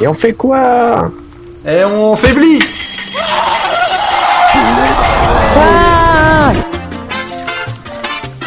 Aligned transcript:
Et 0.00 0.08
on 0.08 0.14
fait 0.14 0.32
quoi 0.32 1.10
Et 1.66 1.84
on 1.84 2.16
faiblit 2.16 2.58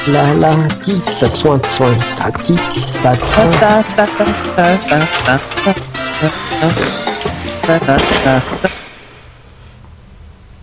La 0.10 0.34
la 0.36 0.56
ti, 0.82 1.02
tas 1.20 1.28
de 1.28 1.36
soin, 1.36 1.58
de 1.58 1.66
soin, 1.66 1.92
ta 2.18 2.32
ti, 2.32 2.56
tas 3.04 3.16
de 3.16 3.26
soin. 3.26 3.44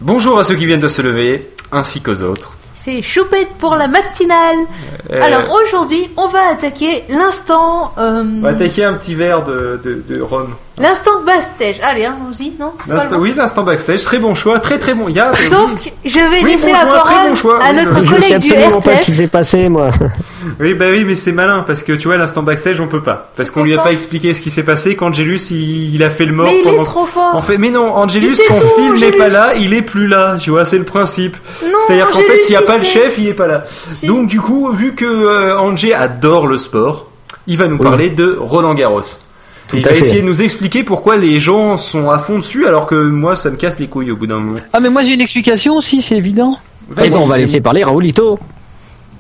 Bonjour 0.00 0.38
à 0.38 0.44
ceux 0.44 0.54
qui 0.54 0.64
viennent 0.64 0.80
de 0.80 0.88
se 0.88 1.02
lever, 1.02 1.50
ainsi 1.72 2.00
qu'aux 2.00 2.22
autres. 2.22 2.56
C'est 2.84 3.00
Choupette 3.00 3.48
pour 3.58 3.76
la 3.76 3.88
matinale. 3.88 4.56
Euh, 5.10 5.22
Alors 5.22 5.42
aujourd'hui, 5.62 6.10
on 6.18 6.28
va 6.28 6.40
attaquer 6.52 7.04
l'instant. 7.08 7.92
euh, 7.96 8.22
on 8.38 8.42
va 8.42 8.50
attaquer 8.50 8.84
un 8.84 8.92
petit 8.92 9.14
verre 9.14 9.42
de, 9.42 9.80
de, 9.82 10.02
de 10.06 10.20
rhum. 10.20 10.54
l'instant 10.76 11.22
backstage. 11.24 11.76
Allez, 11.82 12.04
hein, 12.04 12.14
allons-y, 12.20 12.52
non 12.60 12.72
L'instant- 12.86 13.16
oui, 13.16 13.32
l'instant 13.34 13.62
backstage, 13.62 14.02
très 14.02 14.18
bon 14.18 14.34
choix, 14.34 14.58
très 14.58 14.78
très 14.78 14.92
bon. 14.92 15.08
Il 15.08 15.14
y 15.16 15.20
a, 15.20 15.32
bon 15.32 15.56
Donc, 15.68 15.92
je 16.04 16.18
vais 16.18 16.42
Oui, 16.42 16.52
laisser 16.52 16.72
bon 16.72 16.78
la 16.78 16.84
parole 16.86 17.28
bon 17.30 17.34
choix, 17.34 17.58
à 17.64 17.70
oui, 17.70 17.76
notre 17.76 17.98
je 18.00 18.04
Je 18.04 18.04
sais 18.04 18.14
collègue 18.16 18.28
du 18.28 18.34
absolument 18.52 18.80
pas 18.82 18.96
ce 18.96 19.04
qui 19.04 19.14
s'est 19.14 19.28
passé, 19.28 19.68
moi. 19.70 19.90
Oui, 20.60 20.74
bah 20.74 20.86
oui, 20.90 21.04
mais 21.04 21.14
c'est 21.14 21.32
malin 21.32 21.64
parce 21.66 21.82
que 21.82 21.92
tu 21.92 22.08
vois, 22.08 22.16
l'instant 22.16 22.42
backstage, 22.42 22.80
on 22.80 22.86
peut 22.86 23.02
pas. 23.02 23.28
Parce 23.36 23.50
qu'on 23.50 23.64
lui 23.64 23.74
a 23.74 23.78
pas 23.78 23.92
expliqué 23.92 24.34
ce 24.34 24.42
qui 24.42 24.50
s'est 24.50 24.62
passé. 24.62 24.96
Quand 24.96 25.08
Angelus, 25.08 25.38
il, 25.50 25.94
il 25.94 26.02
a 26.02 26.10
fait 26.10 26.24
le 26.24 26.32
mort 26.32 26.46
Mais 26.46 26.58
il 26.58 26.62
pendant. 26.64 26.82
est 26.82 26.84
trop 26.84 27.06
fort. 27.06 27.34
En 27.34 27.42
fait, 27.42 27.58
mais 27.58 27.70
non, 27.70 27.94
Angelus, 27.94 28.36
quand 28.48 28.58
tout, 28.60 28.66
Phil 28.76 29.00
n'est 29.00 29.12
pas 29.16 29.28
là, 29.28 29.54
il 29.54 29.74
est 29.74 29.82
plus 29.82 30.06
là. 30.06 30.36
Tu 30.38 30.50
vois, 30.50 30.64
c'est 30.64 30.78
le 30.78 30.84
principe. 30.84 31.36
Non, 31.62 31.70
C'est-à-dire 31.86 32.10
qu'en 32.10 32.20
fait, 32.20 32.40
s'il 32.40 32.50
n'y 32.56 32.62
a 32.62 32.66
pas 32.66 32.78
le 32.78 32.84
chef, 32.84 33.16
il 33.18 33.28
est 33.28 33.34
pas 33.34 33.46
là. 33.46 33.64
Si. 33.68 34.06
Donc, 34.06 34.26
du 34.28 34.40
coup, 34.40 34.70
vu 34.72 34.94
que 34.94 35.04
euh, 35.04 35.58
Angé 35.58 35.92
adore 35.94 36.46
le 36.46 36.58
sport, 36.58 37.10
il 37.46 37.58
va 37.58 37.68
nous 37.68 37.76
Oui. 37.76 37.82
parler 37.82 38.08
de 38.10 38.36
Roland 38.40 38.74
Garros. 38.74 39.02
Tout 39.68 39.76
il 39.78 39.82
va 39.82 39.90
fait. 39.92 39.98
essayer 40.00 40.20
de 40.20 40.26
nous 40.26 40.42
expliquer 40.42 40.84
pourquoi 40.84 41.16
les 41.16 41.38
gens 41.40 41.78
sont 41.78 42.10
à 42.10 42.18
fond 42.18 42.38
dessus 42.38 42.66
alors 42.66 42.86
que 42.86 42.94
moi, 42.96 43.34
ça 43.34 43.48
me 43.50 43.56
casse 43.56 43.78
les 43.78 43.86
couilles 43.86 44.10
au 44.10 44.16
bout 44.16 44.26
d'un 44.26 44.36
moment. 44.38 44.58
Ah 44.74 44.80
mais 44.80 44.90
moi 44.90 45.00
j'ai 45.02 45.14
une 45.14 45.22
explication 45.22 45.76
aussi, 45.78 46.02
c'est 46.02 46.16
évident. 46.16 46.58
Et 47.02 47.08
bon, 47.08 47.20
on 47.20 47.26
va 47.26 47.38
laisser 47.38 47.62
parler 47.62 47.82
Raoulito. 47.82 48.38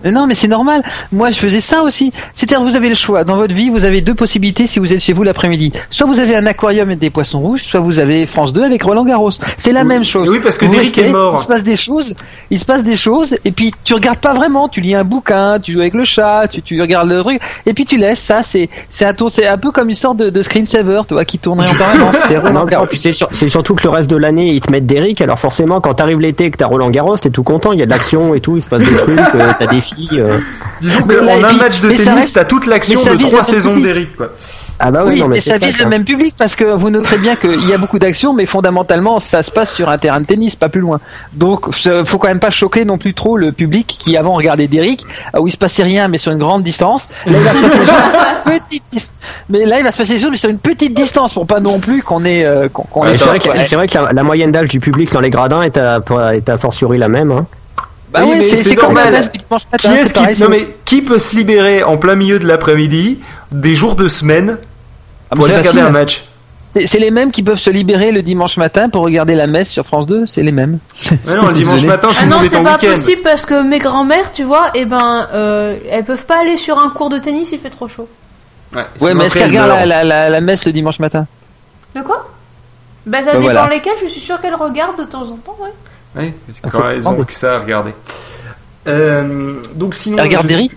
Euh, 0.06 0.10
Non 0.10 0.26
mais 0.26 0.34
c'est 0.34 0.48
normal. 0.48 0.82
Moi 1.12 1.30
je 1.30 1.36
faisais 1.38 1.60
ça 1.60 1.82
aussi. 1.82 2.12
C'est-à-dire 2.32 2.64
vous 2.64 2.76
avez 2.76 2.88
le 2.88 2.94
choix. 2.94 3.24
Dans 3.24 3.36
votre 3.36 3.54
vie 3.54 3.70
vous 3.70 3.84
avez 3.84 4.00
deux 4.00 4.14
possibilités 4.14 4.66
si 4.66 4.78
vous 4.78 4.92
êtes 4.92 5.00
chez 5.00 5.12
vous 5.12 5.22
l'après-midi. 5.22 5.72
Soit 5.90 6.06
vous 6.06 6.18
avez 6.18 6.36
un 6.36 6.46
aquarium 6.46 6.90
et 6.90 6.96
des 6.96 7.10
poissons 7.10 7.40
rouges, 7.40 7.62
soit 7.64 7.80
vous 7.80 7.98
avez 7.98 8.26
France 8.26 8.52
2 8.52 8.62
avec 8.62 8.82
Roland 8.82 9.04
Garros. 9.04 9.30
C'est 9.56 9.72
la 9.72 9.82
Oui. 9.82 9.86
même 9.88 10.04
chose. 10.04 10.28
Oui, 10.28 10.38
parce 10.42 10.58
que 10.58 10.66
Derrick 10.66 10.96
est 10.98 11.08
mort. 11.08 11.34
Il 11.38 11.42
se 11.42 11.46
passe 11.46 11.62
des 11.62 11.76
choses. 11.76 12.14
Il 12.50 12.58
se 12.58 12.64
passe 12.64 12.82
des 12.82 12.96
choses 12.96 13.36
et 13.44 13.50
puis 13.52 13.72
tu 13.84 13.94
regardes 13.94 14.18
pas 14.18 14.32
vraiment. 14.34 14.68
Tu 14.68 14.80
lis 14.80 14.94
un 14.94 15.04
bouquin, 15.04 15.58
tu 15.60 15.72
joues 15.72 15.80
avec 15.80 15.94
le 15.94 16.04
chat, 16.04 16.48
tu, 16.50 16.62
tu 16.62 16.80
regardes 16.80 17.08
le 17.08 17.20
truc 17.22 17.40
et 17.66 17.72
puis 17.74 17.84
tu 17.84 17.96
laisses. 17.96 18.20
Ça 18.20 18.42
c'est 18.42 18.68
c'est 18.88 19.04
un 19.04 19.14
tour. 19.14 19.30
C'est 19.30 19.46
un 19.46 19.58
peu 19.58 19.70
comme 19.70 19.88
une 19.88 19.94
sorte 19.94 20.16
de, 20.18 20.30
de 20.30 20.42
screensaver, 20.42 21.02
tu 21.08 21.14
vois, 21.14 21.24
qui 21.24 21.38
tournerait 21.38 21.68
en 21.70 21.74
permanence. 21.74 22.16
C'est 22.26 22.38
Roland 22.38 22.64
Garros. 22.64 22.86
puis 22.86 22.98
c'est 22.98 23.12
sur- 23.12 23.28
c'est 23.32 23.48
surtout 23.48 23.74
que 23.74 23.82
le 23.84 23.90
reste 23.90 24.10
de 24.10 24.16
l'année, 24.16 24.50
ils 24.50 24.60
te 24.60 24.70
mettent 24.70 24.86
d'Eric, 24.86 25.20
alors 25.20 25.38
forcément, 25.38 25.80
quand 25.80 25.94
t'arrives 25.94 26.20
l'été 26.20 26.44
et 26.44 26.50
que 26.50 26.56
t'as 26.58 26.66
Roland 26.66 26.90
Garros, 26.90 27.16
t'es 27.16 27.30
tout 27.30 27.42
content, 27.42 27.72
il 27.72 27.80
y 27.80 27.82
a 27.82 27.86
de 27.86 27.90
l'action 27.90 28.34
et 28.34 28.40
tout, 28.40 28.56
il 28.56 28.62
se 28.62 28.68
passe 28.68 28.82
des 28.82 28.96
trucs, 28.96 29.18
euh, 29.34 29.52
t'as 29.58 29.66
des 29.66 29.80
filles. 29.80 29.93
Euh. 30.12 30.38
Disons 30.80 31.00
qu'en 31.02 31.44
un 31.44 31.48
puis- 31.48 31.56
match 31.56 31.80
de 31.80 31.88
tennis, 31.88 32.08
reste- 32.08 32.34
t'as 32.34 32.44
toute 32.44 32.66
l'action 32.66 33.00
de 33.02 33.16
trois 33.16 33.44
saisons 33.44 33.76
d'Eric, 33.76 34.16
quoi. 34.16 34.30
Ah 34.80 34.90
bah 34.90 35.02
oui, 35.06 35.12
Oui, 35.14 35.20
non, 35.20 35.28
mais 35.28 35.38
ça 35.40 35.56
vise 35.56 35.78
le 35.78 35.88
même 35.88 36.04
public 36.04 36.34
parce 36.36 36.56
que 36.56 36.64
vous 36.64 36.90
noterez 36.90 37.18
bien 37.18 37.36
qu'il 37.36 37.64
y 37.68 37.72
a 37.72 37.78
beaucoup 37.78 38.00
d'actions, 38.00 38.32
mais 38.34 38.44
fondamentalement, 38.44 39.20
ça 39.20 39.40
se 39.42 39.52
passe 39.52 39.72
sur 39.72 39.88
un 39.88 39.96
terrain 39.98 40.20
de 40.20 40.26
tennis, 40.26 40.56
pas 40.56 40.68
plus 40.68 40.80
loin. 40.80 40.98
Donc, 41.32 41.72
faut 42.04 42.18
quand 42.18 42.26
même 42.26 42.40
pas 42.40 42.50
choquer 42.50 42.84
non 42.84 42.98
plus 42.98 43.14
trop 43.14 43.36
le 43.36 43.52
public 43.52 43.86
qui 43.86 44.16
avant 44.16 44.32
regardait 44.34 44.66
Derrick, 44.66 45.06
euh, 45.36 45.38
où 45.40 45.46
il 45.46 45.52
se 45.52 45.56
passait 45.56 45.84
rien, 45.84 46.08
mais 46.08 46.18
sur 46.18 46.32
une 46.32 46.38
grande 46.38 46.64
distance. 46.64 47.08
Là, 47.24 47.38
il 47.38 47.44
va 47.44 47.52
se 47.52 47.58
passer 47.60 47.86
sur 47.86 47.94
une 48.52 48.60
petite 48.60 48.82
dis- 48.90 49.10
mais 49.48 49.64
là, 49.64 49.78
il 49.78 49.84
va 49.84 49.92
se 49.92 49.96
passer 49.98 50.18
sur 50.18 50.30
une 50.50 50.58
petite 50.58 50.92
distance 50.92 51.32
pour 51.34 51.46
pas 51.46 51.60
non 51.60 51.78
plus 51.78 52.02
qu'on 52.02 52.24
ait, 52.24 52.44
euh, 52.44 52.68
qu'on 52.68 52.82
qu'on 52.82 53.02
Ouais, 53.02 53.12
ait 53.12 53.14
Et 53.14 53.18
C'est 53.18 53.28
vrai, 53.28 53.38
que, 53.38 53.44
quoi. 53.44 53.54
c'est 53.62 53.76
vrai 53.76 53.86
que 53.86 53.94
la, 53.94 54.12
la 54.12 54.22
moyenne 54.24 54.50
d'âge 54.50 54.68
du 54.68 54.80
public 54.80 55.12
dans 55.12 55.20
les 55.20 55.30
gradins 55.30 55.62
est 55.62 55.76
à, 55.78 56.00
est 56.34 56.48
à 56.48 56.58
fortiori 56.58 56.98
la 56.98 57.08
même. 57.08 57.30
Hein. 57.30 57.46
Bah 58.14 58.20
Oui, 58.22 58.34
mais 58.38 58.42
c'est 58.44 58.76
normal. 58.76 59.32
Qui 59.32 59.38
pareil, 59.88 60.34
qui, 60.36 60.42
non 60.42 60.48
mais 60.48 60.64
qui 60.84 61.02
peut 61.02 61.18
se 61.18 61.34
libérer 61.36 61.82
en 61.82 61.96
plein 61.96 62.14
milieu 62.14 62.38
de 62.38 62.46
l'après-midi, 62.46 63.18
des 63.50 63.74
jours 63.74 63.96
de 63.96 64.06
semaine, 64.08 64.58
Ah, 65.30 65.36
pour 65.36 65.44
aller 65.46 65.54
regarder 65.56 65.68
facile. 65.80 65.80
un 65.86 65.90
match 65.90 66.24
C'est 66.66 66.98
les 67.00 67.10
mêmes 67.10 67.30
qui 67.32 67.42
peuvent 67.42 67.58
se 67.58 67.70
libérer 67.70 68.12
le 68.12 68.22
dimanche 68.22 68.56
matin 68.56 68.88
pour 68.88 69.02
regarder 69.02 69.34
la 69.34 69.46
messe 69.48 69.68
sur 69.68 69.84
France 69.84 70.06
2, 70.06 70.26
c'est 70.28 70.42
les 70.44 70.52
mêmes. 70.52 70.78
Mais 71.26 71.34
non, 71.34 71.48
le 71.48 71.52
dimanche 71.54 71.82
matin, 71.84 72.08
tout 72.08 72.14
Ah 72.20 72.26
non, 72.26 72.40
est 72.42 72.48
c'est 72.48 72.62
pas 72.62 72.78
possible 72.78 73.22
parce 73.22 73.44
que 73.46 73.62
mes 73.62 73.80
grands-mères, 73.80 74.30
tu 74.32 74.44
vois, 74.44 74.70
eh 74.74 74.84
ben, 74.84 75.26
euh, 75.34 75.76
elles 75.90 76.04
peuvent 76.04 76.24
pas 76.26 76.40
aller 76.40 76.56
sur 76.56 76.78
un 76.78 76.90
cours 76.90 77.10
de 77.10 77.18
tennis, 77.18 77.50
il 77.52 77.58
fait 77.58 77.70
trop 77.70 77.88
chaud. 77.88 78.08
Ouais, 78.74 78.82
Ouais, 79.00 79.14
mais 79.14 79.26
est-ce 79.26 79.36
après, 79.38 79.50
qu'elle 79.50 79.54
elle 79.56 79.62
regarde 79.62 79.78
meurt. 79.78 79.86
la, 79.88 80.04
la, 80.04 80.24
la, 80.24 80.30
la 80.30 80.40
messe 80.40 80.64
le 80.66 80.72
dimanche 80.72 80.98
matin? 81.00 81.26
De 81.96 82.00
quoi? 82.02 82.28
Bah 83.06 83.18
ça 83.22 83.32
Bah, 83.32 83.38
dépend 83.38 83.52
voilà. 83.52 83.68
lesquels, 83.68 83.92
je 84.02 84.08
suis 84.08 84.20
sûre 84.20 84.40
qu'elles 84.40 84.54
regardent 84.54 84.98
de 84.98 85.04
temps 85.04 85.22
en 85.22 85.36
temps, 85.36 85.56
ouais. 85.60 85.70
Oui, 86.16 86.32
Ah, 86.62 86.68
quand 86.70 86.78
prendre. 86.80 87.18
ont 87.20 87.24
que 87.24 87.32
ça 87.32 87.56
à 87.56 87.58
regarder. 87.58 87.90
Euh, 88.86 89.54
donc 89.74 89.94
sinon. 89.94 90.22
Regarde 90.22 90.44
je- 90.44 90.48
Derrick 90.48 90.72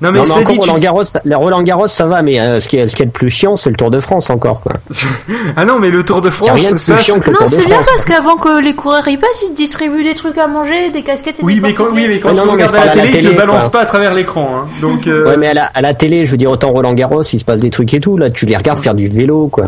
Non 0.00 0.10
mais, 0.12 0.18
Non, 0.20 0.24
mais 0.24 0.30
encore 0.30 0.44
dit, 0.46 0.54
tu- 0.54 0.60
Roland 0.60 0.78
Garros, 0.78 1.02
les 1.26 1.34
Roland 1.34 1.62
Garros, 1.62 1.86
ça 1.88 2.06
va, 2.06 2.22
mais 2.22 2.40
euh, 2.40 2.58
ce, 2.58 2.68
qui 2.68 2.78
est, 2.78 2.86
ce 2.86 2.96
qui 2.96 3.02
est 3.02 3.06
le 3.06 3.10
plus 3.10 3.28
chiant, 3.28 3.54
c'est 3.56 3.68
le 3.68 3.76
Tour 3.76 3.90
de 3.90 4.00
France 4.00 4.30
encore, 4.30 4.60
quoi. 4.60 4.72
Ah 5.56 5.66
non 5.66 5.78
mais 5.78 5.90
le 5.90 6.02
Tour 6.04 6.22
de 6.22 6.30
France, 6.30 6.48
rien 6.58 6.72
de 6.72 6.78
ça. 6.78 6.94
plus 6.94 7.02
chiant 7.04 7.14
c'est- 7.16 7.20
que 7.20 7.26
le 7.26 7.32
Non, 7.32 7.38
Tour 7.40 7.48
de 7.48 7.54
c'est 7.54 7.66
bien 7.66 7.74
France. 7.76 7.88
parce 7.90 8.04
qu'avant 8.06 8.36
que 8.36 8.62
les 8.62 8.74
coureurs 8.74 9.06
y 9.08 9.18
passent, 9.18 9.42
ils 9.46 9.52
distribuent 9.54 10.04
des 10.04 10.14
trucs 10.14 10.38
à 10.38 10.46
manger, 10.46 10.90
des 10.90 11.02
casquettes 11.02 11.40
et 11.40 11.44
Oui 11.44 11.56
des 11.56 11.60
mais 11.60 11.74
quand, 11.74 11.88
oui, 11.92 12.06
mais 12.08 12.18
quand 12.18 12.30
tu 12.30 12.36
non, 12.36 12.50
regardes 12.52 12.74
à 12.76 12.86
la 12.86 12.92
télé, 12.92 13.10
tu 13.10 13.16
le 13.18 13.22
télé, 13.24 13.34
balances 13.34 13.64
quoi. 13.64 13.72
pas 13.72 13.80
à 13.80 13.86
travers 13.86 14.14
l'écran. 14.14 14.48
Hein. 14.56 14.68
Donc. 14.80 15.06
euh, 15.06 15.26
Ouais, 15.28 15.36
mais 15.36 15.48
à 15.48 15.54
la, 15.54 15.64
à 15.66 15.82
la 15.82 15.92
télé, 15.92 16.24
je 16.24 16.30
veux 16.30 16.38
dire, 16.38 16.50
autant 16.50 16.70
Roland 16.70 16.94
Garros, 16.94 17.22
il 17.22 17.38
se 17.38 17.44
passe 17.44 17.60
des 17.60 17.70
trucs 17.70 17.92
et 17.92 18.00
tout, 18.00 18.16
là, 18.16 18.30
tu 18.30 18.46
les 18.46 18.56
regardes 18.56 18.78
faire 18.78 18.94
du 18.94 19.08
vélo, 19.08 19.48
quoi. 19.48 19.66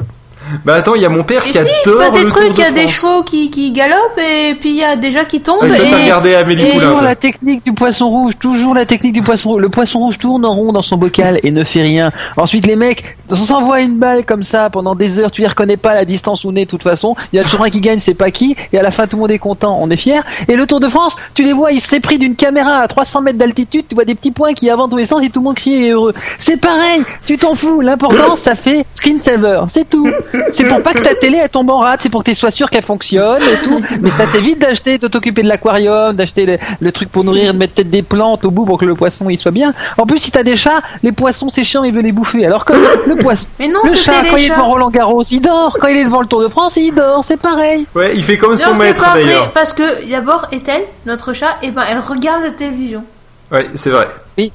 Bah 0.65 0.75
attends, 0.75 0.95
il 0.95 1.03
y 1.03 1.05
a 1.05 1.09
mon 1.09 1.23
père 1.25 1.47
Et 1.47 1.51
qui 1.51 1.59
si, 1.59 1.65
il 1.65 1.89
se 1.89 1.91
adore 1.91 2.01
passe 2.05 2.13
des 2.15 2.21
le 2.21 2.27
Tour 2.29 2.37
trucs, 2.37 2.59
il 2.59 2.61
y 2.61 2.65
a 2.65 2.71
des 2.73 2.89
chevaux 2.89 3.23
qui, 3.23 3.51
qui 3.51 3.73
galopent 3.73 4.19
et 4.19 4.55
puis 4.61 4.71
il 4.71 4.77
y 4.77 4.85
a 4.85 4.97
des 4.97 5.11
gens 5.11 5.25
qui 5.27 5.41
tombent 5.41 5.59
Ah, 5.63 5.67
et... 5.67 6.03
regardé 6.03 6.35
Amélie 6.35 6.63
et- 6.63 6.67
Poulain. 6.67 6.79
Toujours 6.81 6.99
toi. 6.99 7.03
la 7.03 7.15
technique 7.15 7.65
du 7.65 7.73
poisson 7.73 8.09
rouge, 8.09 8.33
toujours 8.39 8.75
la 8.75 8.87
technique 8.87 9.13
du 9.13 9.23
poisson 9.23 9.51
rouge. 9.51 9.63
Le 9.63 9.69
poisson 9.69 9.99
rouge 10.01 10.19
tourne 10.19 10.45
en 10.45 10.53
rond 10.55 10.73
dans 10.73 10.83
son 10.83 10.97
bocal 10.97 11.41
et 11.43 11.51
ne 11.51 11.65
fait 11.65 11.83
rien. 11.83 12.11
Ensuite, 12.37 12.67
les 12.67 12.77
mecs 12.77 13.17
on 13.31 13.37
s'envoie 13.37 13.81
une 13.81 13.97
balle 13.99 14.25
comme 14.27 14.43
ça 14.43 14.69
pendant 14.71 14.95
des 14.95 15.19
heures. 15.19 15.31
Tu 15.31 15.41
les 15.41 15.49
reconnais 15.49 15.79
pas 15.79 15.91
à 15.93 15.95
la 15.95 16.05
distance 16.05 16.45
où 16.45 16.49
on 16.51 16.57
est 16.57 16.67
de 16.67 16.71
toute 16.71 16.83
façon. 16.83 17.17
Il 17.33 17.37
y 17.37 17.41
a 17.41 17.43
toujours 17.45 17.63
un 17.65 17.71
qui 17.71 17.81
gagne, 17.81 17.99
c'est 17.99 18.13
pas 18.15 18.31
qui. 18.31 18.55
Et 18.73 18.79
à 18.79 18.83
la 18.83 18.91
fin, 18.91 19.07
tout 19.07 19.17
le 19.17 19.23
monde 19.23 19.31
est 19.31 19.39
content, 19.39 19.79
on 19.81 19.89
est 19.91 19.97
fier. 19.97 20.23
Et 20.47 20.57
le 20.57 20.67
Tour 20.67 20.79
de 20.79 20.89
France, 20.89 21.17
tu 21.35 21.43
les 21.43 21.53
vois, 21.55 21.73
il 21.73 21.81
s'est 21.81 22.01
pris 22.01 22.19
d'une 22.19 22.37
caméra 22.37 22.81
à 22.81 22.87
300 22.89 23.23
mètres 23.23 23.39
d'altitude. 23.39 23.87
Tu 23.89 23.95
vois 23.95 24.05
des 24.05 24.15
petits 24.15 24.31
points 24.31 24.53
qui 24.53 24.69
avancent 24.69 24.91
dans 24.91 24.97
tous 24.97 24.99
les 24.99 25.07
sens 25.07 25.23
et 25.25 25.31
tout 25.31 25.41
le 25.41 25.45
monde 25.45 25.57
crie 25.57 25.73
et 25.85 25.87
est 25.89 25.91
heureux. 25.93 26.13
C'est 26.39 26.59
pareil, 26.59 27.03
tu 27.27 27.39
t'en 27.39 27.55
fous. 27.55 27.81
L'important, 27.81 28.37
ça 28.37 28.55
fait 28.55 28.85
screensaver, 28.95 29.63
c'est 29.69 29.89
tout. 29.89 30.07
C'est 30.51 30.65
pour 30.65 30.83
pas 30.83 30.93
que 30.93 31.01
ta 31.03 31.15
télé 31.15 31.39
elle 31.43 31.49
tombe 31.49 31.71
en 31.71 31.79
rate, 31.79 32.01
c'est 32.03 32.09
pour 32.09 32.23
que 32.25 32.31
tu 32.31 32.37
sois 32.37 32.51
sûr 32.51 32.71
qu'elle 32.71 32.83
fonctionne 32.85 33.41
et 33.43 33.65
tout. 33.65 33.81
Mais 34.01 34.11
ça 34.11 34.27
t'évite 34.27 34.59
d'acheter, 34.59 34.99
de 34.99 35.09
t'occuper 35.09 35.43
de 35.43 35.49
l'aquarium, 35.49 36.15
d'acheter 36.15 36.47
le, 36.47 36.59
le 36.81 36.93
truc 36.93 37.09
pour 37.11 37.25
nourrir, 37.25 37.53
de 37.55 37.59
mettre 37.59 37.75
peut-être 37.75 37.91
des 37.91 38.03
plantes 38.03 38.45
au 38.45 38.51
bout 38.51 38.65
pour 38.65 38.79
que 38.79 38.85
le 38.85 38.95
poisson 38.95 39.29
il 39.31 39.39
soit 39.39 39.51
bien. 39.51 39.73
En 39.99 40.07
plus, 40.07 40.19
si 40.19 40.31
t'as 40.31 40.43
des 40.43 40.57
chats, 40.57 40.81
les 41.03 41.13
poissons 41.13 41.49
c'est 41.49 41.63
chiant, 41.65 41.85
ils 41.85 41.93
veulent 41.93 42.05
les 42.05 42.13
bouffer. 42.13 42.45
Alors 42.47 42.65
que 42.65 42.73
le 43.07 43.17
poisson, 43.17 43.47
Mais 43.59 43.69
non, 43.69 43.81
le 43.85 43.95
chat, 43.95 44.23
quand 44.31 44.37
il 44.37 44.45
est 44.47 44.49
devant 44.51 44.67
Roland 44.69 44.91
Garros, 44.91 45.23
il 45.23 45.41
dort. 45.41 45.77
Quand 45.81 45.89
il 45.89 45.97
est 45.97 46.05
devant 46.05 46.21
le 46.21 46.27
Tour 46.27 46.43
de 46.43 46.49
France, 46.49 46.77
il 46.77 46.93
dort. 46.95 47.25
C'est 47.25 47.37
pareil. 47.41 47.87
Ouais, 47.95 48.13
il 48.15 48.23
fait 48.25 48.37
comme 48.39 48.57
son 48.57 48.71
Non, 48.71 48.75
c'est 48.77 48.83
maître 48.85 49.03
pas 49.05 49.11
vrai, 49.11 49.25
d'ailleurs. 49.25 49.53
parce 49.53 49.73
que 49.73 50.09
d'abord, 50.11 50.47
Ethel, 50.53 50.83
notre 51.07 51.33
chat, 51.33 51.57
et 51.63 51.71
ben, 51.71 51.83
elle 51.89 51.99
regarde 51.99 52.43
la 52.45 52.51
télévision. 52.51 53.05
Ouais, 53.51 53.67
c'est 53.75 53.91
vrai. 53.91 54.09
Oui. 54.39 54.53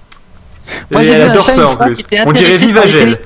Et 0.70 0.94
Moi, 0.94 1.02
j'ai 1.02 1.10
vu 1.16 1.16
elle 1.16 1.28
un 1.28 1.32
adore 1.32 1.46
chat 1.46 1.52
ça 1.54 1.62
une 1.62 1.68
en 1.68 1.72
fois 1.72 1.86
plus. 1.88 1.96
qui 1.96 2.02
était 2.02 2.24
On 2.26 2.32
dirait 2.32 2.58
Vivagel. 2.58 3.18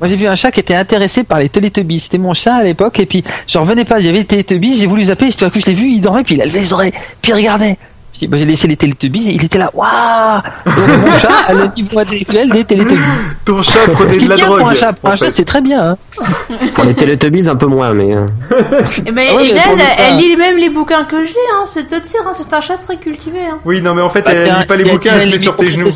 Moi 0.00 0.08
j'ai 0.08 0.16
vu 0.16 0.26
un 0.26 0.34
chat 0.34 0.50
qui 0.50 0.60
était 0.60 0.74
intéressé 0.74 1.24
par 1.24 1.38
les 1.38 1.48
Teletubbies. 1.48 2.00
C'était 2.00 2.18
mon 2.18 2.34
chat 2.34 2.54
à 2.56 2.62
l'époque 2.64 2.98
et 3.00 3.06
puis 3.06 3.22
je 3.46 3.58
revenais 3.58 3.84
pas. 3.84 4.00
J'avais 4.00 4.18
les 4.18 4.24
Teletubbies, 4.24 4.76
j'ai 4.76 4.86
voulu 4.86 5.04
zapper. 5.04 5.26
Et 5.28 5.32
tout 5.32 5.44
à 5.44 5.50
coup 5.50 5.60
je 5.60 5.66
l'ai 5.66 5.74
vu, 5.74 5.86
il 5.88 6.00
dormait 6.00 6.24
puis 6.24 6.34
il 6.34 6.42
a 6.42 6.46
levé 6.46 6.60
les 6.60 6.72
oreilles, 6.72 6.92
puis 7.22 7.32
il 7.32 7.34
regardait. 7.34 7.76
Bah, 8.28 8.36
j'ai 8.38 8.44
laissé 8.44 8.68
les 8.68 8.76
Teletubbies 8.76 9.28
et 9.30 9.34
il 9.34 9.44
était 9.44 9.58
là. 9.58 9.70
Waouh 9.74 10.40
Donc, 10.66 10.76
Mon 11.04 11.18
chat 11.18 11.28
a 11.48 11.52
le 11.52 11.68
niveau 11.76 11.98
intellectuel 11.98 12.48
des 12.48 12.64
Teletubbies. 12.64 13.00
Ton 13.44 13.60
chat 13.60 13.80
prenait 13.92 14.16
de 14.16 14.28
la 14.28 14.36
drogue. 14.36 14.58
pour 14.60 14.68
un 14.68 14.74
chat. 14.74 14.94
En 15.02 15.08
un 15.10 15.16
chat 15.16 15.24
fait. 15.24 15.30
c'est 15.32 15.44
très 15.44 15.60
bien. 15.60 15.82
Hein. 15.90 15.96
Pour 16.74 16.84
les 16.84 16.94
Teletubbies, 16.94 17.48
un 17.48 17.56
peu 17.56 17.66
moins, 17.66 17.92
mais. 17.92 18.14
euh, 18.14 18.24
Et 19.04 19.10
ben, 19.10 19.26
Ah 19.32 19.34
ouais, 19.34 19.48
Ethel, 19.48 19.62
pour 19.62 19.72
le 19.74 19.78
chat- 19.80 19.86
elle 19.98 20.16
lit 20.18 20.36
même 20.36 20.56
les 20.58 20.68
bouquins 20.70 21.02
que 21.04 21.24
je 21.24 21.30
lis, 21.30 21.36
hein, 21.56 21.64
c'est 21.66 21.88
te 21.88 21.96
dire, 22.00 22.20
hein, 22.24 22.30
c'est 22.34 22.54
un 22.54 22.60
chat 22.60 22.76
très 22.76 22.98
cultivé. 22.98 23.40
Hein. 23.40 23.58
Oui, 23.64 23.80
non, 23.82 23.94
mais 23.94 24.02
en 24.02 24.10
fait, 24.10 24.22
Bah, 24.22 24.30
elle 24.32 24.46
tiens, 24.46 24.60
lit 24.60 24.66
pas 24.66 24.76
les 24.76 24.84
bouquins, 24.84 25.10
elle 25.16 25.22
se 25.22 25.28
met 25.28 25.38
sur 25.38 25.56
tes 25.56 25.68
genoux. 25.70 25.90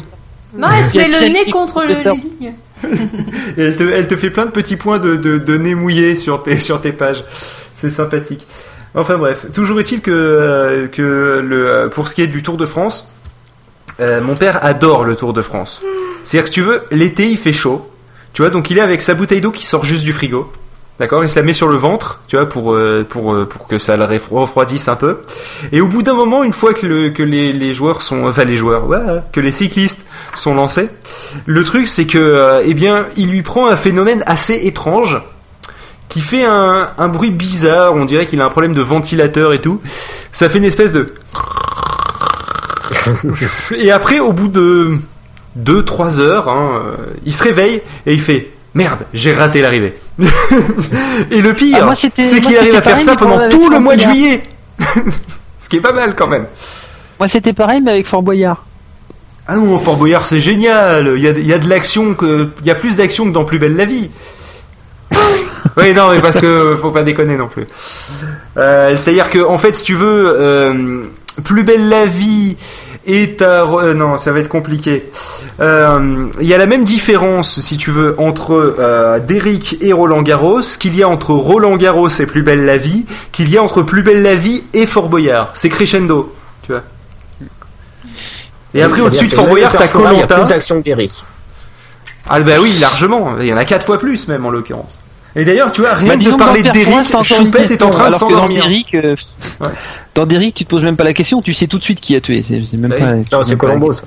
Non, 0.56 0.68
elle 0.76 0.84
se 0.84 0.96
met 0.96 1.06
le 1.06 1.28
nez 1.32 1.50
contre 1.52 1.84
le, 1.84 1.94
lignes. 1.94 2.52
Elle 3.56 4.06
te, 4.08 4.16
fait 4.16 4.30
plein 4.30 4.46
de 4.46 4.50
petits 4.50 4.76
points 4.76 4.98
de, 4.98 5.56
nez 5.56 5.74
mouillé 5.74 6.16
sur 6.16 6.42
tes, 6.42 6.92
pages. 6.92 7.24
C'est 7.72 7.90
sympathique. 7.90 8.46
Enfin 8.94 9.18
bref, 9.18 9.46
toujours 9.52 9.78
est-il 9.80 10.00
que, 10.00 10.10
euh, 10.10 10.86
euh, 10.98 11.88
pour 11.88 12.08
ce 12.08 12.14
qui 12.14 12.22
est 12.22 12.26
du 12.26 12.42
Tour 12.42 12.56
de 12.56 12.66
France, 12.66 13.12
euh, 14.00 14.20
mon 14.20 14.34
père 14.34 14.64
adore 14.64 15.04
le 15.04 15.14
Tour 15.14 15.32
de 15.32 15.42
France. 15.42 15.82
C'est-à-dire 16.24 16.44
que 16.44 16.48
si 16.48 16.54
tu 16.54 16.62
veux, 16.62 16.82
l'été 16.90 17.28
il 17.28 17.36
fait 17.36 17.52
chaud. 17.52 17.88
Tu 18.32 18.42
vois, 18.42 18.50
donc 18.50 18.70
il 18.70 18.78
est 18.78 18.82
avec 18.82 19.02
sa 19.02 19.14
bouteille 19.14 19.40
d'eau 19.40 19.50
qui 19.50 19.64
sort 19.64 19.84
juste 19.84 20.04
du 20.04 20.12
frigo. 20.12 20.50
D'accord, 20.98 21.22
il 21.22 21.28
se 21.28 21.36
la 21.36 21.42
met 21.42 21.52
sur 21.52 21.68
le 21.68 21.76
ventre, 21.76 22.18
tu 22.26 22.34
vois, 22.36 22.48
pour 22.48 22.74
euh, 22.74 23.06
pour 23.08 23.32
euh, 23.32 23.44
pour 23.46 23.68
que 23.68 23.78
ça 23.78 23.96
le 23.96 24.02
refro- 24.04 24.40
refroidisse 24.40 24.88
un 24.88 24.96
peu. 24.96 25.18
Et 25.70 25.80
au 25.80 25.86
bout 25.86 26.02
d'un 26.02 26.14
moment, 26.14 26.42
une 26.42 26.52
fois 26.52 26.74
que 26.74 26.86
le 26.86 27.10
que 27.10 27.22
les, 27.22 27.72
joueurs 27.72 28.02
sont, 28.02 28.26
enfin 28.26 28.42
les 28.44 28.56
joueurs, 28.56 28.88
ouais, 28.88 28.98
que 29.32 29.38
les 29.38 29.52
cyclistes 29.52 30.00
sont 30.34 30.54
lancés, 30.54 30.90
le 31.46 31.62
truc 31.62 31.86
c'est 31.86 32.06
que, 32.06 32.18
euh, 32.18 32.62
eh 32.66 32.74
bien, 32.74 33.06
il 33.16 33.28
lui 33.28 33.42
prend 33.42 33.68
un 33.68 33.76
phénomène 33.76 34.24
assez 34.26 34.54
étrange 34.66 35.20
qui 36.08 36.20
fait 36.20 36.44
un, 36.44 36.88
un 36.98 37.08
bruit 37.08 37.30
bizarre. 37.30 37.94
On 37.94 38.04
dirait 38.04 38.26
qu'il 38.26 38.40
a 38.40 38.46
un 38.46 38.50
problème 38.50 38.74
de 38.74 38.82
ventilateur 38.82 39.52
et 39.52 39.60
tout. 39.60 39.80
Ça 40.32 40.48
fait 40.48 40.58
une 40.58 40.64
espèce 40.64 40.90
de 40.90 41.14
et 43.76 43.92
après, 43.92 44.18
au 44.18 44.32
bout 44.32 44.48
de 44.48 44.98
2-3 45.58 46.18
heures, 46.20 46.48
hein, 46.48 46.82
il 47.24 47.32
se 47.32 47.44
réveille 47.44 47.82
et 48.06 48.14
il 48.14 48.20
fait 48.20 48.50
Merde, 48.74 49.06
j'ai 49.14 49.32
raté 49.34 49.60
l'arrivée. 49.62 49.94
et 51.30 51.40
le 51.40 51.52
pire, 51.54 51.86
Ah, 51.90 51.94
c'est 51.94 52.10
qu'il 52.10 52.56
arrive 52.56 52.74
à 52.76 52.82
faire 52.82 53.00
ça 53.00 53.16
pendant 53.16 53.48
tout 53.48 53.70
le 53.70 53.78
mois 53.80 53.96
de 53.96 54.00
juillet. 54.02 54.42
Ce 55.58 55.68
qui 55.68 55.76
est 55.76 55.80
pas 55.80 55.92
mal 55.92 56.14
quand 56.14 56.28
même. 56.28 56.46
Moi, 57.18 57.26
c'était 57.28 57.52
pareil, 57.52 57.80
mais 57.82 57.90
avec 57.90 58.06
Fort 58.06 58.22
Boyard. 58.22 58.64
Ah 59.48 59.56
non, 59.56 59.78
Fort 59.78 59.96
Boyard, 59.96 60.24
c'est 60.24 60.38
génial. 60.38 61.14
Il 61.16 61.22
y 61.22 61.26
a, 61.26 61.30
il 61.30 61.46
y 61.46 61.52
a 61.52 61.58
de 61.58 61.68
l'action 61.68 62.14
que, 62.14 62.48
il 62.60 62.66
y 62.66 62.70
a 62.70 62.74
plus 62.74 62.96
d'action 62.96 63.24
que 63.24 63.30
dans 63.30 63.44
Plus 63.44 63.58
belle 63.58 63.74
la 63.76 63.86
vie. 63.86 64.10
oui, 65.76 65.94
non, 65.94 66.10
mais 66.12 66.20
parce 66.20 66.38
que 66.38 66.76
faut 66.80 66.90
pas 66.90 67.02
déconner 67.02 67.36
non 67.36 67.48
plus. 67.48 67.66
Euh, 68.56 68.94
C'est-à-dire 68.96 69.30
que, 69.30 69.38
en 69.44 69.58
fait, 69.58 69.74
si 69.74 69.82
tu 69.82 69.94
veux, 69.94 70.32
euh, 70.38 71.02
Plus 71.44 71.64
belle 71.64 71.88
la 71.88 72.04
vie 72.06 72.56
est 73.06 73.40
à, 73.42 73.64
re- 73.64 73.82
euh, 73.82 73.94
non, 73.94 74.18
ça 74.18 74.30
va 74.32 74.40
être 74.40 74.48
compliqué. 74.48 75.08
Euh, 75.60 76.26
Il 76.40 76.46
y 76.46 76.54
a 76.54 76.58
la 76.58 76.66
même 76.66 76.84
différence, 76.84 77.60
si 77.60 77.76
tu 77.76 77.90
veux, 77.90 78.14
entre 78.18 78.76
euh, 78.78 79.18
Derrick 79.18 79.76
et 79.80 79.92
Roland 79.92 80.22
Garros 80.22 80.60
qu'il 80.78 80.94
y 80.96 81.02
a 81.02 81.08
entre 81.08 81.32
Roland 81.32 81.76
Garros 81.76 82.08
et 82.08 82.26
Plus 82.26 82.42
belle 82.42 82.64
la 82.64 82.76
vie, 82.76 83.04
qu'il 83.32 83.48
y 83.50 83.58
a 83.58 83.62
entre 83.62 83.82
Plus 83.82 84.02
belle 84.02 84.22
la 84.22 84.36
vie 84.36 84.64
et 84.72 84.86
Fort 84.86 85.08
Boyard. 85.08 85.50
C'est 85.54 85.68
crescendo, 85.68 86.34
tu 86.62 86.72
vois. 86.72 86.82
Et 88.74 88.82
après, 88.82 89.00
au-dessus 89.00 89.26
de 89.28 89.32
Fort 89.34 89.46
Boyard, 89.48 89.72
t'as 89.72 89.86
Il 90.12 90.18
y 90.18 90.22
a 90.22 90.26
plus 90.26 90.46
d'action 90.46 90.78
que 90.78 90.84
d'Eric. 90.84 91.24
Ah 92.28 92.40
bah 92.40 92.52
oui, 92.60 92.72
largement. 92.80 93.38
Il 93.40 93.46
y 93.46 93.52
en 93.52 93.56
a 93.56 93.64
quatre 93.64 93.86
fois 93.86 93.98
plus 93.98 94.28
même 94.28 94.44
en 94.44 94.50
l'occurrence. 94.50 94.98
Et 95.34 95.44
d'ailleurs, 95.44 95.72
tu 95.72 95.80
vois, 95.80 95.94
rien 95.94 96.16
Bah, 96.16 96.16
que 96.24 96.30
de 96.30 96.36
parler 96.36 96.60
encore 96.60 97.20
une 97.20 97.24
Choupette 97.24 97.62
est 97.62 97.68
question, 97.68 97.86
en 97.86 97.90
train 97.90 98.04
de 98.04 98.06
que 98.08 98.12
dans 98.12 98.18
s'endormir. 98.18 98.62
Derrick, 98.62 98.94
euh, 98.94 99.16
Ouais. 99.60 99.68
dans 100.14 100.26
Derrick, 100.26 100.54
tu 100.54 100.64
te 100.64 100.68
poses 100.70 100.82
même 100.82 100.96
pas 100.96 101.04
la 101.04 101.12
question, 101.14 101.42
tu 101.42 101.54
sais 101.54 101.66
tout 101.66 101.78
de 101.78 101.82
suite 101.82 102.00
qui 102.00 102.16
a 102.16 102.20
tué. 102.20 102.44
C'est 102.46 102.62
c'est 102.70 102.76
même 102.76 102.90
pas. 102.92 103.14
Non, 103.36 103.42
c'est 103.42 103.56
Colombo, 103.56 103.92
ça. 103.92 104.04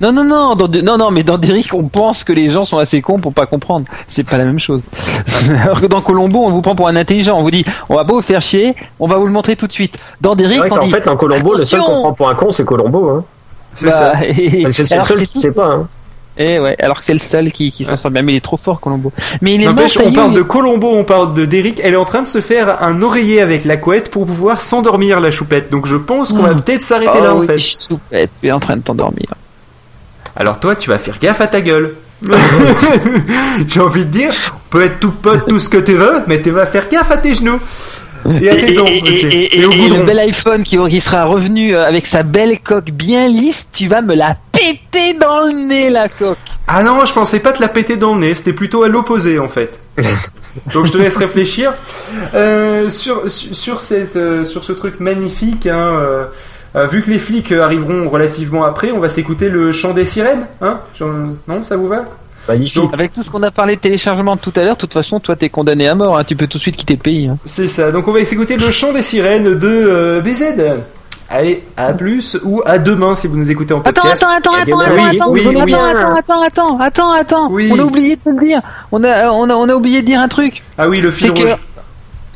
Non, 0.00 0.12
non, 0.12 0.24
non, 0.24 0.54
dans, 0.54 0.68
De- 0.68 0.80
non, 0.82 0.98
non, 0.98 1.10
mais 1.10 1.22
dans 1.22 1.38
Derrick, 1.38 1.72
on 1.72 1.88
pense 1.88 2.22
que 2.22 2.32
les 2.32 2.50
gens 2.50 2.64
sont 2.66 2.78
assez 2.78 3.00
cons 3.00 3.18
pour 3.18 3.32
pas 3.32 3.46
comprendre. 3.46 3.86
C'est 4.08 4.24
pas 4.24 4.36
la 4.36 4.44
même 4.44 4.58
chose. 4.60 4.82
Alors 5.62 5.80
que 5.80 5.86
dans 5.86 6.00
Colombo, 6.02 6.40
on 6.44 6.50
vous 6.50 6.60
prend 6.60 6.74
pour 6.74 6.88
un 6.88 6.96
intelligent. 6.96 7.38
On 7.38 7.42
vous 7.42 7.50
dit, 7.50 7.64
on 7.88 7.96
va 7.96 8.04
pas 8.04 8.12
vous 8.12 8.20
faire 8.22 8.42
chier, 8.42 8.74
on 9.00 9.08
va 9.08 9.16
vous 9.16 9.24
le 9.26 9.32
montrer 9.32 9.56
tout 9.56 9.66
de 9.66 9.72
suite. 9.72 9.96
Dans 10.20 10.34
Derrick, 10.34 10.60
on 10.70 10.84
dit, 10.84 10.90
fait, 10.90 11.04
dans 11.04 11.16
Colombo, 11.16 11.54
le 11.54 11.64
seul 11.64 11.80
qu'on 11.80 12.00
prend 12.00 12.12
pour 12.12 12.28
un 12.28 12.34
con, 12.34 12.52
c'est 12.52 12.64
Colombo. 12.64 13.08
Hein. 13.08 13.24
C'est 13.74 13.86
bah, 13.86 13.92
ça. 13.92 14.12
et- 14.26 14.62
Parce 14.64 14.76
que 14.76 14.84
c'est 14.84 14.96
le 14.98 15.02
seul 15.04 15.22
qui 15.22 15.38
sait 15.40 15.52
pas. 15.52 15.68
Hein. 15.72 15.88
Eh 16.38 16.58
ouais, 16.58 16.76
alors 16.82 16.98
que 16.98 17.04
c'est 17.06 17.14
le 17.14 17.18
seul 17.18 17.50
qui, 17.50 17.72
qui 17.72 17.82
s'en 17.86 17.96
sort 17.96 18.10
bien, 18.10 18.20
mais 18.20 18.32
il 18.32 18.36
est 18.36 18.40
trop 18.44 18.58
fort, 18.58 18.78
Colombo. 18.78 19.10
Mais 19.40 19.54
il 19.54 19.62
est 19.62 19.64
mort, 19.64 19.74
N'empêche, 19.76 19.94
ça 19.94 20.02
y 20.02 20.08
on 20.08 20.10
est, 20.10 20.14
parle 20.14 20.34
de 20.34 20.42
Colombo, 20.42 20.90
on 20.92 21.04
parle 21.04 21.32
de 21.32 21.46
Derrick. 21.46 21.80
Elle 21.82 21.94
est 21.94 21.96
en 21.96 22.04
train 22.04 22.20
de 22.20 22.26
se 22.26 22.42
faire 22.42 22.82
un 22.82 23.00
oreiller 23.00 23.40
avec 23.40 23.64
la 23.64 23.78
couette 23.78 24.10
pour 24.10 24.26
pouvoir 24.26 24.60
s'endormir 24.60 25.20
la 25.20 25.30
choupette. 25.30 25.70
Donc 25.70 25.86
je 25.86 25.96
pense 25.96 26.34
qu'on 26.34 26.42
va 26.42 26.52
Mm. 26.52 26.60
peut-être 26.60 26.82
s'arrêter 26.82 27.10
Oh 27.18 27.22
là 27.24 27.34
en 27.34 27.38
oui, 27.38 27.46
fait. 27.46 27.58
choupette, 27.58 28.30
tu 28.42 28.48
es 28.48 28.52
en 28.52 28.60
train 28.60 28.76
de 28.76 28.82
t'endormir. 28.82 29.24
Alors 30.36 30.60
toi, 30.60 30.76
tu 30.76 30.90
vas 30.90 30.98
faire 30.98 31.18
gaffe 31.18 31.40
à 31.40 31.46
ta 31.46 31.60
gueule. 31.60 31.94
J'ai 33.68 33.80
envie 33.80 34.04
de 34.04 34.10
dire, 34.10 34.32
on 34.54 34.70
peut 34.70 34.82
être 34.84 35.00
tout 35.00 35.12
pote, 35.12 35.46
tout 35.48 35.58
ce 35.58 35.68
que 35.68 35.78
tu 35.78 35.92
veux, 35.94 36.20
mais 36.26 36.40
tu 36.42 36.50
vas 36.50 36.66
faire 36.66 36.88
gaffe 36.88 37.10
à 37.10 37.16
tes 37.16 37.34
genoux. 37.34 37.60
Et 38.40 38.50
à 38.50 38.56
tes 38.56 38.72
dents 38.74 38.84
aussi. 39.02 39.26
et- 39.26 39.60
Et 39.60 39.64
au 39.64 39.70
et 39.70 39.76
goudron. 39.76 39.98
le 39.98 40.04
bel 40.04 40.18
iPhone 40.18 40.64
qui, 40.64 40.76
qui 40.88 41.00
sera 41.00 41.24
revenu 41.24 41.76
euh, 41.76 41.86
avec 41.86 42.06
sa 42.06 42.22
belle 42.24 42.58
coque 42.58 42.90
bien 42.90 43.28
lisse, 43.28 43.68
tu 43.72 43.86
vas 43.86 44.02
me 44.02 44.14
la 44.16 44.36
péter 44.50 45.14
dans 45.14 45.40
le 45.46 45.52
nez, 45.52 45.90
la 45.90 46.08
coque. 46.08 46.36
Ah 46.66 46.82
non, 46.82 47.04
je 47.04 47.12
pensais 47.12 47.38
pas 47.38 47.52
te 47.52 47.60
la 47.62 47.68
péter 47.68 47.96
dans 47.96 48.14
le 48.14 48.20
nez, 48.22 48.34
c'était 48.34 48.52
plutôt 48.52 48.82
à 48.82 48.88
l'opposé 48.88 49.38
en 49.38 49.48
fait. 49.48 49.78
Donc 50.74 50.86
je 50.86 50.92
te 50.92 50.98
laisse 50.98 51.16
réfléchir. 51.16 51.72
Euh, 52.34 52.88
sur, 52.88 53.30
sur, 53.30 53.54
sur 53.54 53.80
cette, 53.80 54.16
euh, 54.16 54.44
sur 54.44 54.64
ce 54.64 54.72
truc 54.72 54.98
magnifique, 54.98 55.66
hein, 55.66 55.76
euh, 56.00 56.24
euh, 56.74 56.86
vu 56.86 57.02
que 57.02 57.10
les 57.10 57.18
flics 57.18 57.52
euh, 57.52 57.62
arriveront 57.64 58.08
relativement 58.08 58.64
après, 58.64 58.90
on 58.92 58.98
va 59.00 59.08
s'écouter 59.08 59.48
le 59.48 59.72
chant 59.72 59.92
des 59.92 60.04
sirènes. 60.04 60.46
Hein 60.60 60.80
non, 61.48 61.62
ça 61.62 61.76
vous 61.76 61.88
va? 61.88 62.04
Magnifique. 62.48 62.76
Donc, 62.80 62.94
Avec 62.94 63.12
tout 63.12 63.22
ce 63.22 63.30
qu'on 63.30 63.42
a 63.42 63.50
parlé 63.50 63.76
de 63.76 63.80
téléchargement 63.80 64.36
tout 64.36 64.52
à 64.56 64.62
l'heure, 64.62 64.74
de 64.76 64.80
toute 64.80 64.92
façon, 64.92 65.18
toi, 65.20 65.34
t'es 65.36 65.48
condamné 65.48 65.88
à 65.88 65.94
mort. 65.94 66.16
hein. 66.18 66.24
Tu 66.24 66.36
peux 66.36 66.46
tout 66.46 66.58
de 66.58 66.62
suite 66.62 66.76
quitter 66.76 66.94
le 66.94 67.00
pays. 67.00 67.28
hein. 67.28 67.38
C'est 67.44 67.66
ça. 67.68 67.90
Donc 67.90 68.06
on 68.08 68.12
va 68.12 68.24
s'écouter 68.24 68.56
le 68.56 68.70
chant 68.70 68.92
des 68.92 69.02
sirènes 69.02 69.58
de 69.58 69.68
euh, 69.68 70.20
BZ. 70.20 70.44
Allez, 71.28 71.64
à 71.76 71.92
plus 71.92 72.38
ou 72.44 72.62
à 72.64 72.78
demain 72.78 73.16
si 73.16 73.26
vous 73.26 73.36
nous 73.36 73.50
écoutez 73.50 73.74
en 73.74 73.80
Attends, 73.80 74.02
podcast. 74.02 74.22
attends, 74.22 74.52
attends, 74.52 74.78
attends, 74.78 74.78
attends, 74.78 74.94
oui, 74.94 75.00
attends, 75.16 75.32
oui, 75.32 75.40
attends, 75.40 75.64
oui. 75.64 75.74
attends, 75.74 76.14
attends, 76.14 76.42
attends, 76.44 76.78
attends, 76.80 77.12
attends. 77.12 77.48
Oui. 77.50 77.68
On 77.74 77.80
a 77.80 77.82
oublié 77.82 78.14
de 78.14 78.20
te 78.20 78.28
le 78.28 78.38
dire. 78.38 78.60
On 78.92 79.02
a, 79.02 79.28
on 79.32 79.50
a, 79.50 79.54
on 79.54 79.68
a 79.68 79.74
oublié 79.74 80.02
de 80.02 80.06
dire 80.06 80.20
un 80.20 80.28
truc. 80.28 80.62
Ah 80.78 80.88
oui, 80.88 81.00
le 81.00 81.10
fil 81.10 81.32
C'est 81.36 81.42
que. 81.42 81.48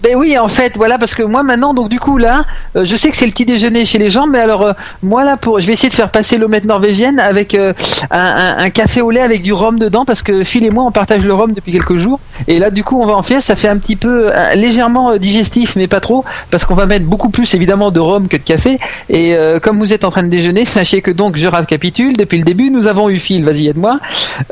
Ben 0.02 0.16
oui, 0.16 0.38
en 0.38 0.48
fait, 0.48 0.72
voilà, 0.76 0.98
parce 0.98 1.14
que 1.14 1.22
moi 1.22 1.42
maintenant, 1.42 1.74
donc 1.74 1.88
du 1.90 2.00
coup 2.00 2.16
là, 2.18 2.44
euh, 2.76 2.84
je 2.84 2.96
sais 2.96 3.10
que 3.10 3.16
c'est 3.16 3.26
le 3.26 3.32
petit 3.32 3.44
déjeuner 3.44 3.84
chez 3.84 3.98
les 3.98 4.08
gens, 4.08 4.26
mais 4.26 4.38
alors 4.40 4.66
euh, 4.66 4.72
moi 5.02 5.24
là, 5.24 5.36
pour, 5.36 5.60
je 5.60 5.66
vais 5.66 5.74
essayer 5.74 5.88
de 5.90 5.94
faire 5.94 6.10
passer 6.10 6.38
l'omelette 6.38 6.64
norvégienne 6.64 7.18
avec 7.20 7.54
euh, 7.54 7.72
un, 8.10 8.18
un- 8.18 8.58
un 8.64 8.70
café 8.70 9.02
au 9.02 9.10
lait 9.10 9.20
avec 9.20 9.42
du 9.42 9.52
rhum 9.52 9.78
dedans, 9.78 10.04
parce 10.04 10.22
que 10.22 10.42
Phil 10.44 10.64
et 10.64 10.70
moi 10.70 10.84
on 10.84 10.90
partage 10.90 11.22
le 11.24 11.34
rhum 11.34 11.52
depuis 11.52 11.72
quelques 11.72 11.96
jours, 11.96 12.18
et 12.48 12.58
là 12.58 12.70
du 12.70 12.82
coup 12.84 13.00
on 13.00 13.06
va 13.06 13.14
en 13.14 13.22
faire, 13.22 13.42
ça 13.42 13.56
fait 13.56 13.68
un 13.68 13.76
petit 13.78 13.96
peu 13.96 14.30
euh, 14.34 14.54
légèrement 14.54 15.12
euh, 15.12 15.18
digestif, 15.18 15.76
mais 15.76 15.86
pas 15.86 16.00
trop, 16.00 16.24
parce 16.50 16.64
qu'on 16.64 16.74
va 16.74 16.86
mettre 16.86 17.04
beaucoup 17.04 17.28
plus 17.30 17.52
évidemment 17.54 17.90
de 17.90 18.00
rhum 18.00 18.26
que 18.28 18.36
de 18.38 18.42
café, 18.42 18.78
et 19.10 19.34
euh, 19.36 19.60
comme 19.60 19.78
vous 19.78 19.92
êtes 19.92 20.04
en 20.04 20.10
train 20.10 20.22
de 20.22 20.28
déjeuner, 20.28 20.64
sachez 20.64 21.02
que 21.02 21.10
donc 21.10 21.36
je 21.36 21.46
récapitule, 21.46 22.16
depuis 22.16 22.38
le 22.38 22.44
début 22.44 22.70
nous 22.70 22.86
avons 22.86 23.08
eu 23.10 23.18
Phil, 23.20 23.44
vas-y 23.44 23.68
aide-moi. 23.68 23.98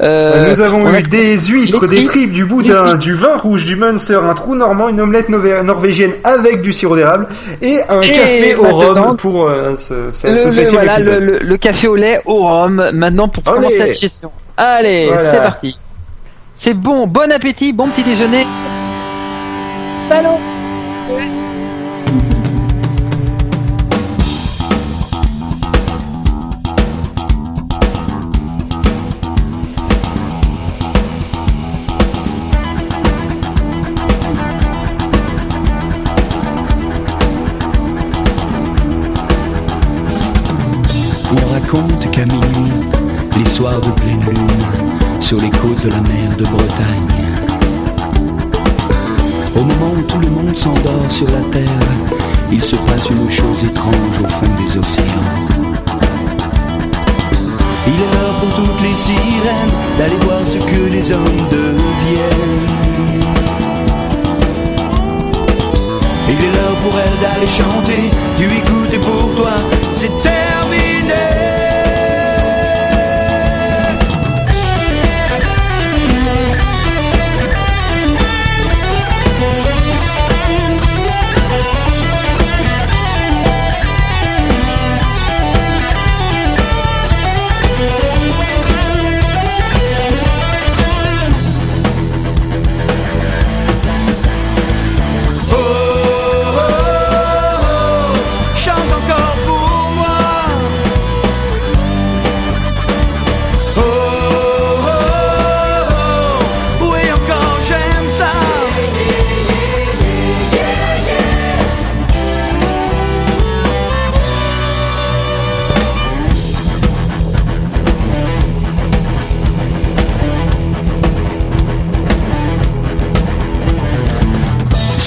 Euh, 0.03 0.49
Nous 0.51 0.61
avons 0.61 0.85
on 0.87 0.91
eu 0.95 1.03
des 1.03 1.39
huîtres, 1.39 1.81
des 1.87 1.97
tri- 1.97 2.05
tripes, 2.05 2.33
du 2.33 2.45
boudin, 2.45 2.97
du 2.97 3.15
vin 3.15 3.37
rouge, 3.37 3.65
du 3.65 3.77
Munster, 3.77 4.19
un 4.23 4.35
trou 4.35 4.55
normand, 4.55 4.89
une 4.89 5.01
omelette 5.01 5.29
nové- 5.29 5.38
norvégienne 5.65 6.13
avec 6.25 6.61
du 6.63 6.73
sirop 6.73 6.97
d'érable 6.97 7.27
et 7.63 7.81
un 7.89 8.01
Et 8.01 8.09
café 8.13 8.55
au 8.57 8.63
maintenant, 8.63 9.03
rhum 9.09 9.17
pour 9.17 9.47
euh, 9.47 9.75
ce, 9.77 10.11
ce, 10.11 10.27
le, 10.29 10.37
ce 10.39 10.45
le- 10.47 10.51
septième 10.51 10.83
voilà, 10.83 10.95
le, 10.99 11.03
épisode. 11.03 11.23
le- 11.23 11.39
le 11.39 11.57
café 11.57 11.89
au 11.89 11.97
lait 11.97 12.21
au 12.27 12.43
rhum 12.47 12.91
maintenant 12.93 13.29
pour 13.29 13.43
Allez. 13.47 13.57
commencer 13.59 13.77
cette 13.79 13.95
session. 13.95 14.31
Allez, 14.57 15.07
Voilà. 15.07 15.23
c'est 15.23 15.39
parti. 15.39 15.79
C'est 16.55 16.75
bon, 16.75 17.07
bon 17.07 17.31
appétit, 17.31 17.73
bon 17.73 17.89
petit 17.89 18.03
déjeuner. 18.03 18.45
Les 43.37 43.45
soirs 43.45 43.81
de 43.81 43.91
pleine 43.93 44.21
lune, 44.21 45.21
sur 45.21 45.41
les 45.41 45.51
côtes 45.51 45.85
de 45.85 45.91
la 45.91 46.01
mer 46.01 46.37
de 46.37 46.45
Bretagne, 46.45 47.15
au 49.55 49.61
moment 49.61 49.93
où 49.97 50.03
tout 50.03 50.19
le 50.19 50.29
monde 50.29 50.57
s'endort 50.57 51.11
sur 51.11 51.27
la 51.27 51.43
terre, 51.53 51.89
il 52.51 52.61
se 52.61 52.75
passe 52.75 53.11
une 53.11 53.31
chose 53.31 53.63
étrange 53.63 54.19
au 54.25 54.27
fond 54.27 54.47
des 54.61 54.77
océans. 54.77 55.05
Il 57.87 57.95
est 57.95 58.13
l'heure 58.15 58.35
pour 58.41 58.55
toutes 58.57 58.83
les 58.83 58.95
sirènes 58.97 59.75
d'aller 59.97 60.19
voir 60.23 60.41
ce 60.45 60.59
que 60.59 60.91
les 60.91 61.13
hommes 61.13 61.43
deviennent. 61.53 62.79
Il 66.31 66.45
est 66.45 66.53
l'heure 66.57 66.79
pour 66.83 66.95
elle 66.99 67.19
d'aller 67.23 67.49
chanter, 67.49 68.11
tu 68.39 68.45
écoutes 68.45 68.93
et 68.93 68.99
pour 68.99 69.37
toi 69.37 69.53
c'est 69.91 70.38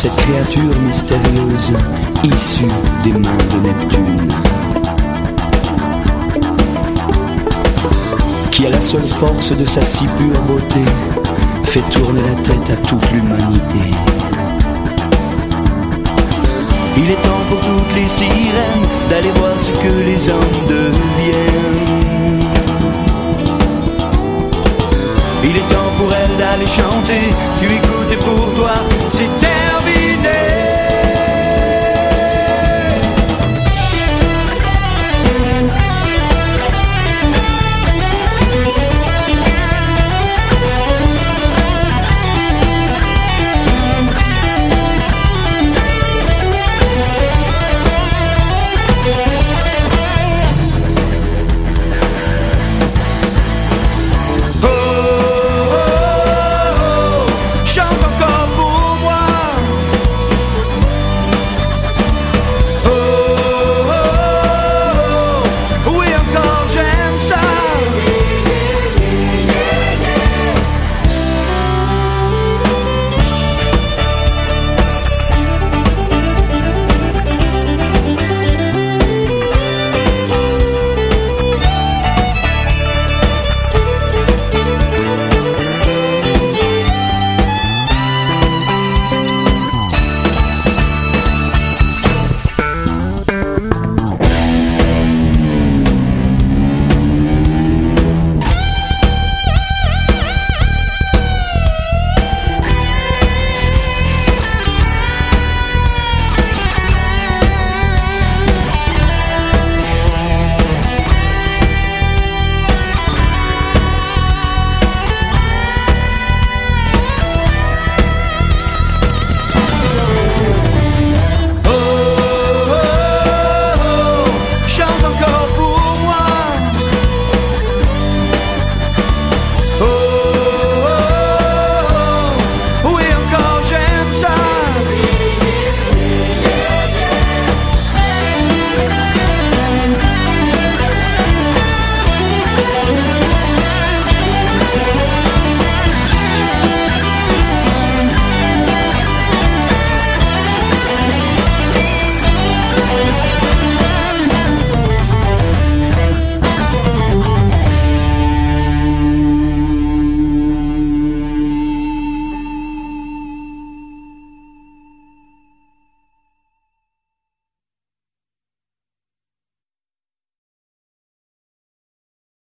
cette 0.02 0.16
créature 0.16 0.80
mystérieuse 0.80 1.74
issue 2.24 2.66
des 3.04 3.12
mains 3.12 3.38
de 3.52 3.68
Neptune. 3.68 4.34
Qui 8.52 8.66
a 8.66 8.70
la 8.70 8.82
seule 8.82 9.08
force 9.08 9.52
de 9.56 9.64
sa 9.64 9.84
si 9.84 10.06
pure 10.06 10.42
beauté 10.48 10.84
fait 11.66 11.84
tourner 11.92 12.22
la 12.22 12.42
tête 12.42 12.72
à 12.72 12.88
toute 12.88 13.12
l'humanité. 13.12 13.92
Il 16.98 17.12
est 17.12 17.22
temps 17.22 17.44
pour 17.50 17.60
toutes 17.60 17.96
les 17.96 18.08
sirènes 18.08 18.88
d'aller 19.08 19.32
voir 19.36 19.54
ce 19.60 19.72
que 19.84 20.04
les 20.04 20.30
hommes 20.32 20.62
deviennent. 20.68 22.02
Il 25.44 25.58
est 25.58 25.70
temps 25.74 25.92
pour 26.00 26.12
elles 26.12 26.38
d'aller 26.40 26.66
chanter, 26.66 27.24